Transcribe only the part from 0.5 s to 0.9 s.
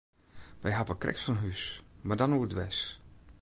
Wy